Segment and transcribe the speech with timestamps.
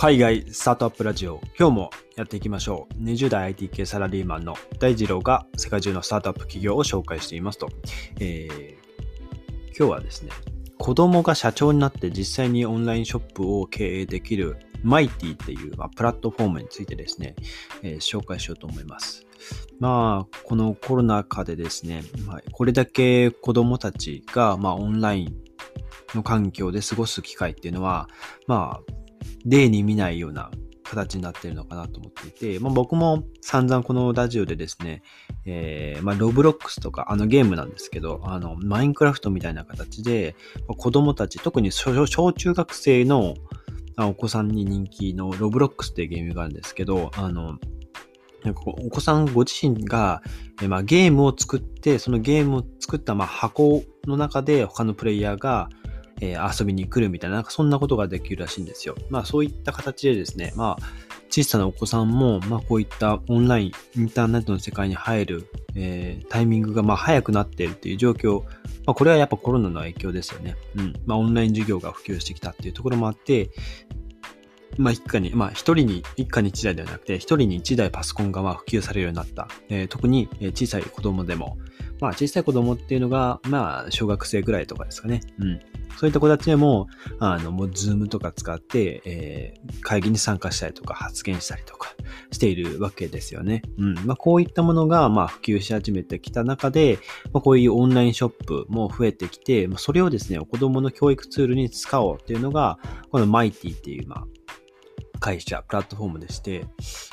[0.00, 3.02] 海外スタートアップラジオ、今日もやっていきましょう。
[3.02, 7.68] 20代 IT 系サラリーマンの大二郎が世界中のスタートアップ企業を紹介していますと。
[8.20, 10.30] えー、今日はですね、
[10.78, 17.34] 子供が社長になって実際にオンラインショップを経営できるマイティっていう、まあ、プラットフォームについてですね、
[17.82, 19.26] えー、紹介しようと思います。
[19.80, 25.36] まあ、このコロナ禍でですね、まあ、これだけ子供たちが、まあ、オンライン
[26.14, 28.08] の環境で過ごす機会っていうのは、
[28.46, 28.97] まあ、
[29.44, 30.50] 例に見ないような
[30.88, 35.02] 形になっているのかなと思っていて、まあ、僕も散々このラジオでですね、
[35.44, 40.34] えー、まあ、ロブロックスとか、あのゲームなんですけど、あの、マインクラフトみたいな形で、
[40.66, 43.34] まあ、子供たち、特に小中学生の
[43.98, 47.58] お子さんに人気のロブロックスっていうゲームがあるんですけど、あの、
[48.44, 50.22] なんかお子さんご自身が、
[50.68, 55.68] まあ、ゲームを作って、そのゲームを作ったまあ箱の中で他のプレイヤーが
[56.20, 58.94] えー、遊びに来るみたいな、なんかそんなことができるらしいんですよ。
[59.10, 60.86] まあそういった形でですね、まあ
[61.30, 68.42] 小さなお子さんも、まあこういったオンライン、インターネットの世界に入る、えー、タイミングがまあ早くなっているっていう状況、
[68.86, 70.56] まあこれはやっぱコロナの影響ですよね。
[70.76, 70.94] うん。
[71.06, 73.50] まあオンライン授業が普及してきたっていうところもあって、
[74.76, 79.48] まあ一家に、まあ一人に、一家に一台ではなくて、一人に一台パソコンがまあ普及されるようになった。
[79.68, 81.58] えー、特に小さい子供でも、
[82.00, 85.20] まあ小さい子供っていうのが、まあ小学生ぐらいとかですかね。
[85.38, 85.60] うん。
[85.98, 86.86] そういった子たちでも、
[87.18, 91.92] あの、もうズームとか使って、えー、会議に参加したりとか発言したりとか
[92.30, 93.62] しているわけですよね。
[93.78, 93.94] うん。
[94.06, 96.98] まあこういったものが、まあ普及し始めてきた中で、
[97.32, 102.78] まあこういうオンラインショップも増えてきて、まあそれをですね、子供の教育ツールに使おうっていうのが、
[103.10, 104.24] このマイティっていう、まあ、
[105.18, 106.66] 会社、プラットフォームでして、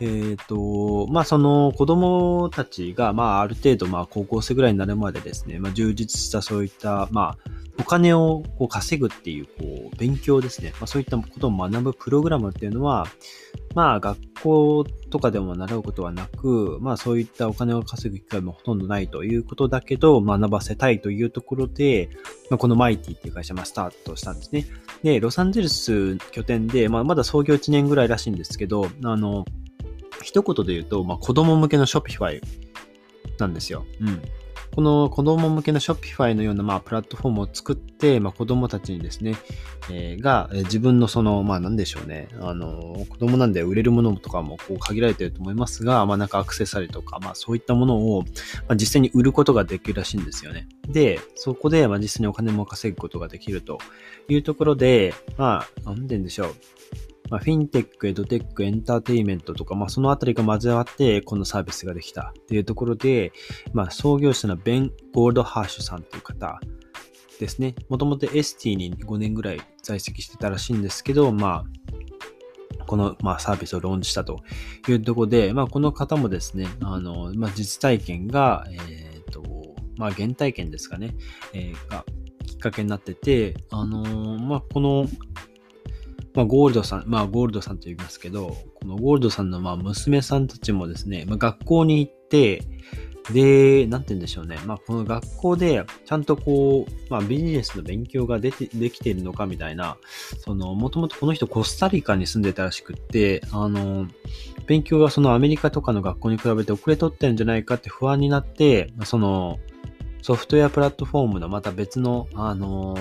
[0.00, 10.72] えっ、ー、と、まあ、その子供たちが、まあ、ある程度、まあ、高校生ぐらいになるまでですね、まあ、充実したそういった、まあ、お金をこう稼ぐっていう、こう、勉強ですね。
[10.80, 13.06] まあ、そういったことを学ぶプログラムっていうのは、
[13.76, 22.08] まあ、学校とかでも習うことはなく、まあ、そういったお金を稼ぐ機会もほとんどないということだけど、学ばせたいというところで、
[22.48, 24.64] まあ、このマイティっていう会社、まあ、スタートしたんですね。
[25.02, 29.44] で、ロサンゼルス拠点で、まあ、まだ創業1年ぐらいらしいんですけど、あの、
[30.22, 32.40] 一言で言うと、まあ、子供向けのショッピファイ
[33.38, 33.84] なんですよ。
[34.00, 34.22] うん。
[34.76, 39.34] この子供向けの Shopify のような、まあ、プラットフォームを作って、まあ、子供たちにですね、
[39.90, 48.24] えー、が、自分のその、まあ、なんでしょうね、あの、子供なんで売れるものとかもこう限られてると思いますが、まあ、なんかアクセサリーとか、まあ、そういったものを、
[48.68, 50.68] ま、実際に売ることができるらしいんですよね。
[50.86, 53.78] で、そこで、まあ、実際にお金も稼ぐことができると
[54.28, 56.54] いうところで、まあ、なんて言うんでしょう。
[57.30, 63.32] まあ、フィンテック、エドテック、エンターテイメントとか、まあ、そのあたりが混ぜ合って、このサービスができたっていうところで、
[63.72, 66.60] まあ、創業者のベン・ゴールドハーシュさんという方
[67.38, 67.74] ですね。
[67.88, 74.40] もともと ST に5年ぐらい在籍してたらしいんですけど、まあ、この、まあ、サービスをローンチしたと
[74.88, 79.42] いうところで、まあ、この方もですね、あの、まあ、実体験が、えっ、ー、と、
[79.96, 81.16] まあ、原体験ですかね、
[81.52, 82.04] えー、が
[82.46, 85.06] きっかけになってて、あのまあ、この
[86.36, 92.62] まあ、ゴールドさん、まあ、ゴールドさんと言いますけど、このゴールドさんの、まあ、娘さんたちもですね、まあ、学校に行って、
[93.32, 94.58] で、なんて言うんでしょうね。
[94.66, 99.96] まあ、この学校で、ちゃんとこう、まあ、ビジネスの勉強がでてできているのかみたいな、
[100.38, 104.06] その、もともとこの人コスタリカに住んでたらしくって、あの、
[104.66, 109.58] 勉強がそのアメリカとかの学校に比べて遅れとってるんじゃないかって不安になって、その、
[110.20, 112.98] ソフトウェアプラットフォームのまた別の、あの、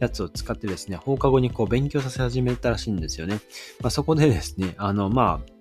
[0.00, 3.40] やつを使ってですね、放課後にこう勉強させ始めたらしいんですよね。
[3.80, 5.52] まあ、そこでですね、あの、まあ、なんて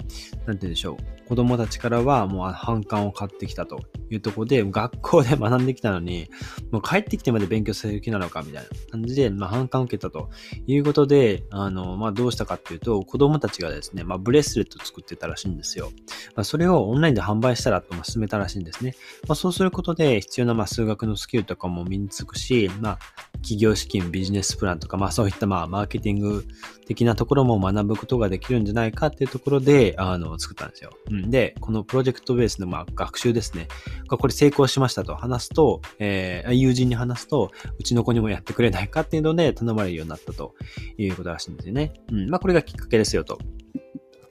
[0.43, 1.15] 言うんでしょう。
[1.27, 3.79] 子供たちからはもう反感を買ってきたと
[4.11, 6.29] いうところで、学校で学んできたのに、
[6.71, 10.29] もう帰ってきてまで勉強する気なのかみたいな感じで、まあ、反感を受けたと
[10.67, 15.91] いうことで、あの、まあ、どうしたかっていうと、子供たちがですね、まあ、ブレスレット作ってたらしいんですよ。
[16.35, 18.95] まあ、それをオンラインで販売したらと進めたらしいんですね。
[19.27, 22.99] まあ、そうすることで必要なまあ数学のスキルとかも身につくし、まあ、
[23.45, 26.45] 企業資金、ビジネスプランとか、まあそういったまあマーケティング
[26.87, 30.89] 的なところも学ぶことができるんじゃないかっていうところで、あの、作ったんですよ。
[31.11, 33.67] うん、で、このプロジェクトベースのまあ学習ですね。
[34.09, 40.55] これ成功しましたと話すと、えー、友人に話すと、うちの子にもやってくれないかっていうので頼まれるようになったと
[40.97, 41.93] いうことらしいんですよね。
[42.11, 43.37] うん、まあこれがきっかけですよと。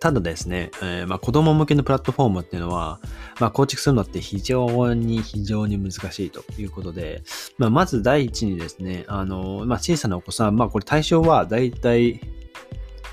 [0.04, 3.00] ただですね、えー、まあ、子供向けのプラットフォームっていうのは、
[3.40, 7.22] まあ、構築するのって非常に非常に難しいということで、
[7.56, 12.20] まあ、まず第一にですね、あの、ま、小さなお子さん、まあ、これ対象はだいたい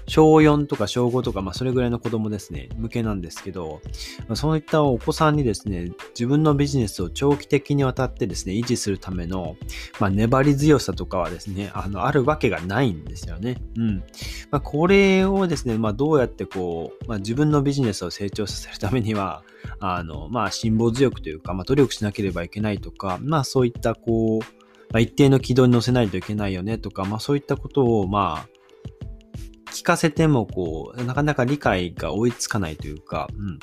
[0.07, 3.81] 小4とか小5とか、まあそれぐらいの子供ですね、向けなんですけど、
[4.27, 9.55] まあ、そういったお子さんにですね、自分のビジネスを長期的にわたってですね、維持するための、
[9.99, 13.57] まあ粘り強さとかはですね、あの、あるわけがないんですよね。
[13.77, 13.97] うん。
[14.49, 19.43] まあこれをですね、まあどうやってこう、まあ自分のビジネスを成長させるためには、
[19.79, 24.61] あの、まあ辛抱強くというか、まあ努力しなければいけないとか、まあそういったこう、
[24.91, 28.60] まあ、一定の軌道に乗せないといけないよねとか、まあそういったことを、まあ、
[29.71, 33.59] 聞かせてもこう、なかなか理解が追いつかないというか、うん。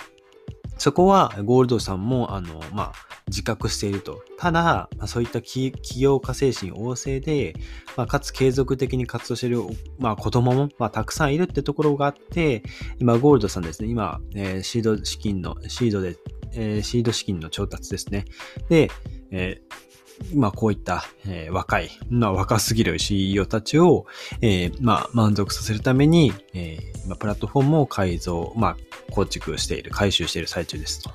[0.78, 4.22] そこはゴールドさんも、あの、まあ、自覚していると。
[4.38, 7.55] ただ、まあ、そういった起業家精神旺盛で、
[7.96, 9.62] まあ、かつ継続的に活動している、
[9.99, 12.62] まあ、子供も、まあ、たくさんいるってところがあって、
[13.00, 16.16] 今、ゴールドさんですね、今、えー、シード資金の、シードで、
[16.52, 18.25] えー、シード資金の調達ですね。
[18.69, 18.90] で、
[19.31, 19.88] えー
[20.35, 24.06] まあこういった、えー、若い、まあ若すぎる CEO たちを、
[24.41, 28.76] えー、まあ満足させるために、えー、まあ、プラットフォームを改造、まあ
[29.11, 31.11] 構築している、回収している最中ですと。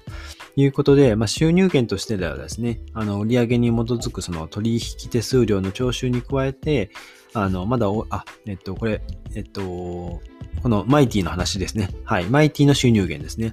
[0.56, 6.92] いうことで、まあ、収入源としてではですね、あの、売上に基づくその取引手数料の徴収に加えて、
[7.34, 9.02] あの、まだお、あ、えっと、これ、
[9.36, 10.22] えっと、
[10.62, 11.90] このマイティの話ですね。
[12.06, 12.26] はい。
[12.26, 13.52] マイティの収入源ですね。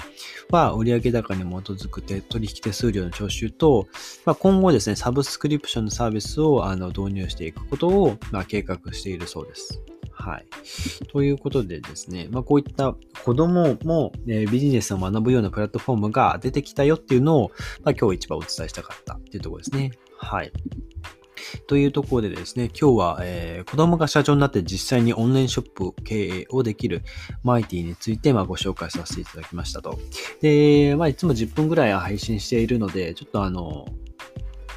[0.51, 3.89] は、売上高に基づく取引手数料の徴収と、
[4.25, 9.83] まあ、今後ですね、サブスクリプションのサービスをあの導入していくことを、まあ、計画しているそうです。
[10.13, 10.47] はい。
[11.09, 12.95] ということでですね、まあ、こういった
[13.25, 17.51] 子供も、えビジネスを学ぶようなプラットフォームが出てきたよっていうのを、
[17.83, 19.93] まあ、今日一番お伝えしたかったっていうところですね。
[20.19, 20.53] はい。
[21.67, 27.03] というところでですね、今日は、えー、子供が社長になって実際にオンラインショップ経営をできる
[27.43, 29.99] マイティについて、まあ、ご紹介させていただきましたと。
[30.41, 33.87] で、まあ、いつも10分ぐらい配信しているので、ちょっとあの、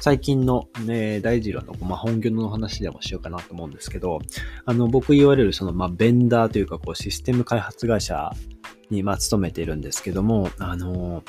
[0.04, 4.18] 最近の、ね、大事の、まあ、本業の話でもしようかなと思うんですけど、
[4.66, 8.30] あの、僕言われるその、まあ、ベンダーというか、こう、システム開発会社
[8.90, 11.22] に、まあ、勤めているんですけども、あの、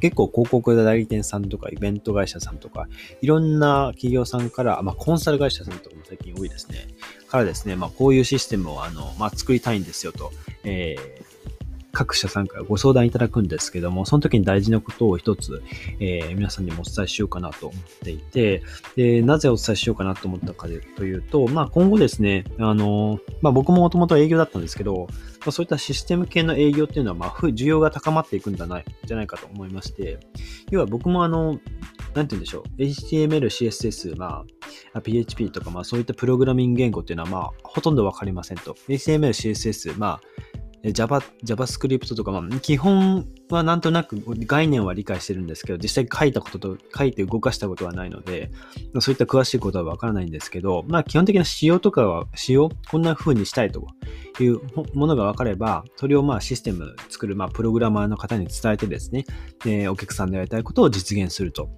[0.00, 2.88] 結構広告代理店さんとかイベント会社さんとか、
[3.20, 6.88] いろんな企業さんから、まあ、コンサル会社さんとかも最近多いですね。
[7.28, 10.32] からですね、まあ、こういうシステムを、あの、まあ、作りたいんですよと、
[10.64, 11.49] えー、
[11.92, 15.62] 各社さんからご相談いただくんですけども、その時に大事なことを一つ、
[15.98, 18.62] えー、皆さんにもお伝えしようかなと思っていて、
[18.96, 25.08] でなぜお伝えしようかなと思ったかというと、まあ今後ですね、あの、まあ僕ももともと営業だったんですけど、
[25.40, 30.18] まあ、そういったシステム系の営業っていうのは、まあ需要が高まっていくんじゃない、じゃないかと思いまして、
[30.70, 31.58] 要は僕もあの、
[32.14, 34.44] なんて言うんでしょう、HTML、CSS、ま
[34.92, 38.74] あ、PHP とか、まあそういったプログラミング言語っていうのは、まあほとんどわかりませんと。
[38.88, 48.50] HTML、CSS、まあ Java、JavaScript とか、まあ、基本はなんとなく概念は理解してるんですけど、実際書いたことと、書いて動かしたことはないので、
[49.00, 53.86] そういった詳しいことはわからないんですけど、まあ基本的な仕様とかは、仕様、こんな風にしたいと
[54.40, 54.60] いう
[54.94, 59.26] ものが分かれば、それをまあシステム作る、まあプログラマーの方に伝えてですね、
[59.66, 61.68] えー、お客さんのやりたいことを実現すると。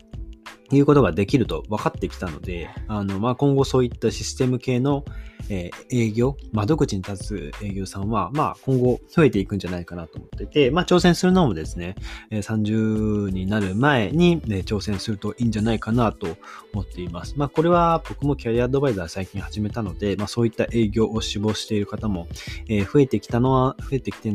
[0.77, 5.05] いうことができると分かってきたので、あの、まあ、今後そういったシステム系の、
[5.49, 11.97] えー、営業、窓口に立つ営業さんは、まあ、今後増えていくんじゃないかなと思ってて、まあ、挑戦するのもですね、
[12.31, 16.37] 30になる前に、ね、挑戦するといいんじゃないかなと
[16.73, 17.35] 思っています。
[17.37, 22.29] まあ、これは僕もキャリアアドバイザー最近始めたので、まあ、そういった営業を志望している方も、
[22.69, 24.33] えー、増えてきたのは、増えてきて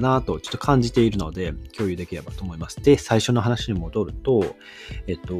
[0.00, 2.82] だなとちょっと感じているので共有できればと思います。
[2.82, 4.56] で、最初の話に戻ると、
[5.06, 5.34] えっと、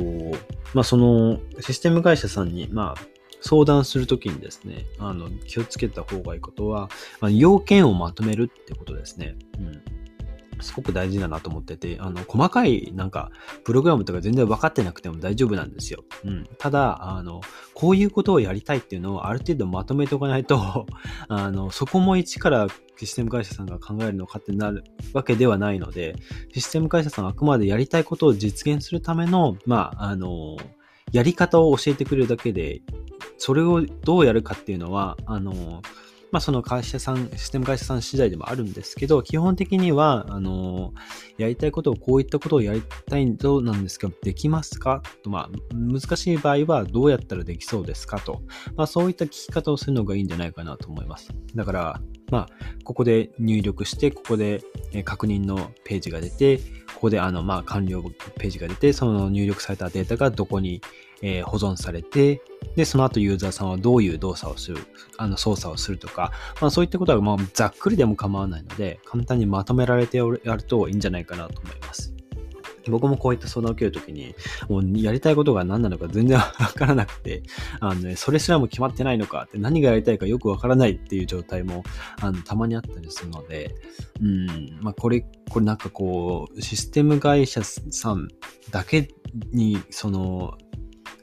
[0.74, 3.02] まあ、そのシステム会社さんに、まあ、
[3.40, 6.88] 相談するときにですね、あの、気をつけた方がいいことは、
[7.20, 9.36] あ要件をまとめるってことですね。
[9.58, 9.95] うん。
[10.60, 13.30] すごく大事だなと思ってて、あの、細かいなんか、
[13.64, 16.04] プログラムとか全然分かってなくても大丈夫なんですよ。
[16.24, 16.48] うん。
[16.58, 17.40] ただ、あの、
[17.74, 20.86] こういうことをやりたいっていうのをある程度まとめておかないと、
[21.28, 26.16] あの、そこも一からシステム会社さんが考えるのかってなるわけではないので、
[26.52, 30.56] システム会社さんはあくまでやりたいことを実現するための、まあ、あの、
[31.12, 32.82] やり方を教えてくれるだけで、
[33.38, 35.82] それをどうやるかっていうのは、あの、
[36.36, 40.92] まあ、その会社さん、システム会社さん次第でもあるんですけど、基本的には、あの、
[41.38, 45.02] やりたいことを、こういったことをやりたいんなんですけど、できますか？
[45.22, 48.20] と、まあ、難しい場合は、どうやったらできそうですか？
[48.20, 48.42] と、
[48.74, 51.30] まあ、そういった聞き方をするのがいいんじゃないかなと思います。
[51.54, 52.00] だから、
[52.30, 52.48] まあ、
[52.84, 54.62] ここで入力して、ここで
[55.06, 56.58] 確認のページが出て、
[56.92, 58.02] ここであの、まあ、完了
[58.36, 60.82] ページが出て、その入力されたデータがどこに、
[61.22, 62.42] えー、保存されて、
[62.74, 64.78] で、その後ユーザーさんはどういう動作をする、
[65.16, 70.24] あの操作をするとか、まあそういったことはまあざっくりでも構わないので、簡単にまとめられてや
[70.56, 72.16] るといいんじゃないかなと思います。
[72.90, 74.34] 僕もこういった相談を受けるときに、
[74.68, 76.44] もうやりたいことが何なのか全然 わ
[76.74, 77.42] からなくて、
[77.80, 81.82] あのね、それすらも決まってないのかって何がやりたいかよくわからないっていう状態も、
[82.20, 83.74] あの、たまにあったりするので、
[84.20, 88.28] うん、まあ、これ、これなんかこう、システム会社さん
[88.70, 89.08] だけ
[89.52, 90.56] に、その、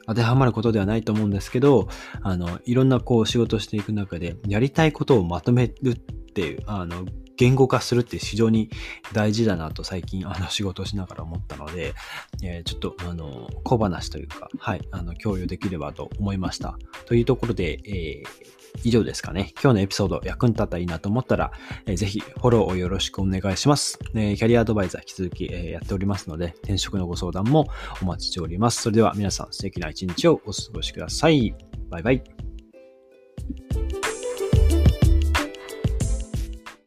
[0.06, 1.88] 当てはまることではないと思うんですけど、
[2.22, 7.04] あの、いろんなこう仕事していく中で、やりたいことをまとめるっていう、あの、
[7.36, 8.70] 言語化するって非常に
[9.12, 11.94] 大事だなと最近あの仕事をしながら思ったので、
[12.42, 16.78] えー、ちょっとあの小話というか、はい、あの共有できればと思いました。
[17.06, 19.52] というところで、えー、以上ですかね。
[19.62, 21.52] 今日のエピソード役に立ったらいいなと思ったら、
[21.86, 23.98] えー、ぜひフォローをよろしくお願いします。
[24.14, 27.66] えー、キャリアアドバイザー引き続き、え、やっておりますので、転職のご相談も
[28.02, 28.82] お待ちしております。
[28.82, 31.54] それでは皆さん素敵な一日をお過ごしください。
[31.90, 32.53] バイバイ。